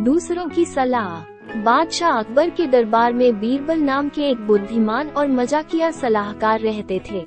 [0.00, 5.90] दूसरों की सलाह। बादशाह अकबर के दरबार में बीरबल नाम के एक बुद्धिमान और मजाकिया
[5.90, 7.20] सलाहकार रहते थे।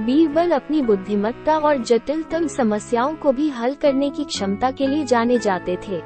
[0.00, 5.38] बीरबल अपनी बुद्धिमत्ता और जटिलतम समस्याओं को भी हल करने की क्षमता के लिए जाने
[5.38, 5.96] जाते थे।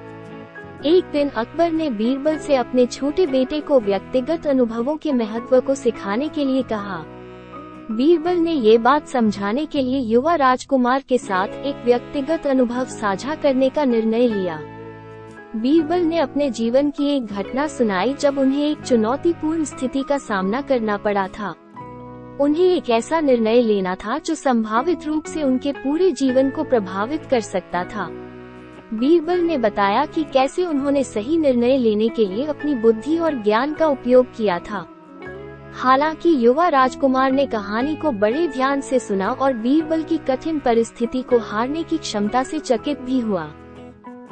[0.89, 5.75] एक दिन अकबर ने बीरबल से अपने छोटे बेटे को व्यक्तिगत अनुभवों के महत्व को
[5.75, 7.05] सिखाने के लिए कहा।
[7.91, 13.35] बीरबल ने ये बात समझाने के लिए युवा राजकुमार के साथ एक व्यक्तिगत अनुभव साझा
[13.35, 14.74] करने का निर्णय लिया।
[15.57, 20.61] बीरबल ने अपने जीवन की एक घटना सुनाई जब उन्हें एक चुनौतीपूर्ण स्थिति का सामना
[20.61, 21.55] करना पड़ा था।
[22.41, 27.27] उन्हें एक ऐसा निर्णय लेना था जो संभावित रूप से उनके पूरे जीवन को प्रभावित
[27.27, 28.09] कर सकता था।
[28.95, 33.75] बीरबल ने बताया कि कैसे उन्होंने सही निर्णय लेने के लिए अपनी बुद्धि और ज्ञान
[33.75, 34.87] का उपयोग किया था।
[35.75, 41.23] हालाँकि युवा राजकुमार ने कहानी को बड़े ध्यान से सुना और बीरबल की कठिन परिस्थिति
[41.23, 43.51] को हारने की क्षमता से चकित भी हुआ।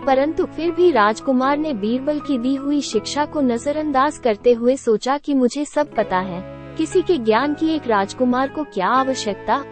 [0.06, 5.18] परंतु फिर भी राजकुमार ने बीरबल की दी हुई शिक्षा को नजरअंदाज करते हुए सोचा
[5.18, 6.42] कि मुझे सब पता है।
[6.76, 9.64] किसी के ज्ञान की एक राजकुमार को क्या आवश्यकता?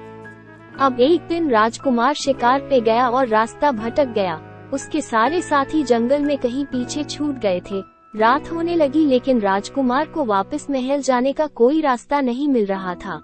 [0.80, 4.40] अब एक दिन राजकुमार शिकार पे गया और रास्ता भटक गया।
[4.72, 7.82] उसके सारे साथी जंगल में कहीं पीछे छूट गए थे।
[8.16, 12.94] रात होने लगी लेकिन राजकुमार को वापस महल जाने का कोई रास्ता नहीं मिल रहा
[12.94, 13.16] था।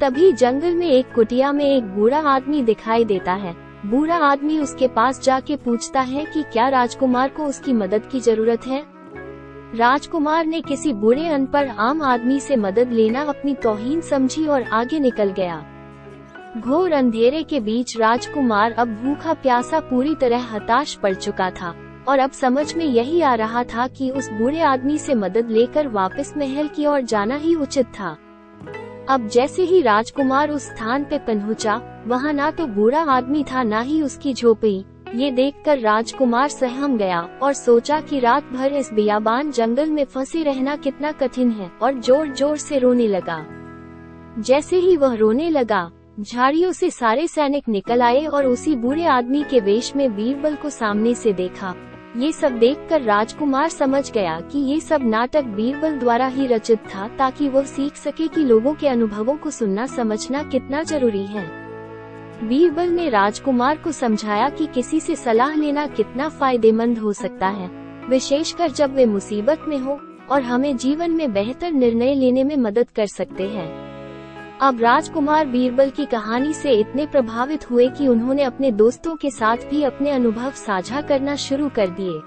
[0.00, 4.86] तभी जंगल में एक कुटिया में एक बूढ़ा आदमी दिखाई देता है। बूढ़ा आदमी उसके
[4.88, 8.82] पास जाके पूछता है कि क्या राजकुमार को उसकी मदद की ज़रूरत है?
[9.74, 15.00] राजकुमार ने किसी बूढ़े अनपढ़ आम आदमी से मदद लेना अपनी तोहीन समझी और आगे
[15.00, 15.64] निकल गया।
[16.58, 21.74] घोर अंधेरे के बीच राजकुमार अब भूखा प्यासा पूरी तरह हताश पड़ चुका था,
[22.08, 25.88] और अब समझ में यही आ रहा था कि उस बूढ़े आदमी से मदद लेकर
[25.88, 28.16] वापस महल की ओर जाना ही उचित था।
[29.08, 33.80] अब जैसे ही राजकुमार उस स्थान पे पहुँचा, वहाँ ना तो बूढ़ा आदमी था ना
[33.80, 39.50] ही उसकी झोपड़ी। ये देखकर राजकुमार सहम गया और सोचा कि रात भर इस बियाबान
[39.50, 43.44] जंगल में फंसे रहना कितना कठिन है और ज़ोर ज़ोर से रोने लगा।
[44.38, 45.90] जैसे ही वह रोने लगा
[46.20, 50.70] झाड़ियों से सारे सैनिक निकल आए और उसी बूढ़े आदमी के वेश में बीरबल को
[50.70, 51.74] सामने से देखा।
[52.18, 57.06] ये सब देखकर राजकुमार समझ गया कि ये सब नाटक बीरबल द्वारा ही रचित था
[57.08, 61.46] ताकि वो सीख सके कि लोगों के अनुभवों को सुनना, समझना कितना ज़रूरी है।
[62.48, 67.70] बीरबल ने राजकुमार को समझाया कि किसी से सलाह लेना कितना फ़ायदेमंद हो सकता है,
[68.08, 72.90] विशेषकर जब वे मुसीबत में हो और हमें जीवन में बेहतर निर्णय लेने में मदद
[72.90, 73.87] कर सकते हैं।
[74.60, 79.56] अब राजकुमार बीरबल की कहानी से इतने प्रभावित हुए कि उन्होंने अपने दोस्तों के साथ
[79.56, 82.18] भी अपने अनुभव साझा करना शुरू कर दिए।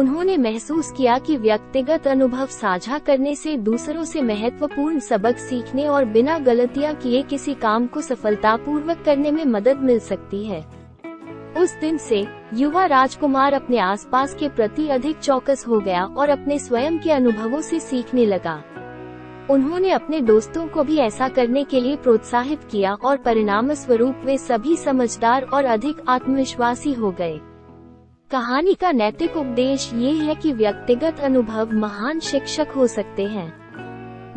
[0.00, 6.04] उन्होंने महसूस किया कि व्यक्तिगत अनुभव साझा करने से दूसरों से महत्वपूर्ण सबक सीखने और
[6.04, 10.66] बिना गलतियाँ किए किसी काम को सफलतापूर्वक करने में मदद मिल सकती है।
[11.58, 16.58] उस दिन से, युवा राजकुमार अपने आसपास के प्रति अधिक चौकस हो गया और अपने
[16.58, 18.62] स्वयं के अनुभवों से सीखने लगा।
[19.50, 24.38] उन्होंने अपने दोस्तों को भी ऐसा करने के लिए प्रोत्साहित किया और परिणाम स्वरूप वे
[24.38, 27.40] सभी समझदार और अधिक आत्मविश्वासी हो गए।
[28.30, 33.66] कहानी का नैतिक उपदेश ये है कि व्यक्तिगत अनुभव महान शिक्षक हो सकते हैं।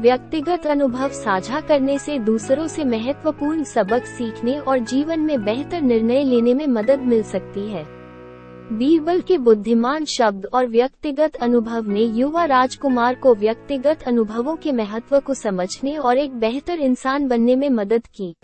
[0.01, 6.23] व्यक्तिगत अनुभव साझा करने से दूसरों से महत्वपूर्ण सबक सीखने और जीवन में बेहतर निर्णय
[6.23, 7.98] लेने में मदद मिल सकती है।
[8.71, 15.19] बीरबल के बुद्धिमान शब्द और व्यक्तिगत अनुभव ने युवा राजकुमार को व्यक्तिगत अनुभवों के महत्व
[15.19, 18.35] को समझने और एक बेहतर इंसान बनने में मदद की।